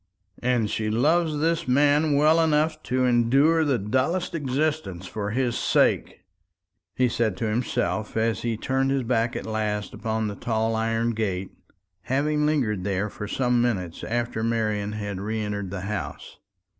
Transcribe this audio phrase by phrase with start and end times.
[0.41, 6.21] "And she loves this man well enough to endure the dullest existence for his sake,"
[6.95, 11.11] he said to himself as he turned his back at last upon the tall iron
[11.11, 11.51] gate,
[12.01, 16.37] having lingered there for some minutes after Marian had re entered the house.